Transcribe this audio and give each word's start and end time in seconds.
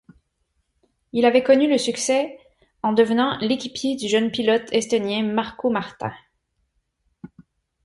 Il 1.13 1.25
avait 1.25 1.43
connu 1.43 1.69
le 1.69 1.77
succès 1.77 2.39
en 2.81 2.91
devenant 2.91 3.37
l'équipier 3.37 3.95
du 3.95 4.07
jeune 4.07 4.31
pilote 4.31 4.67
estonien 4.71 5.21
Markko 5.21 5.69
Märtin. 5.69 6.11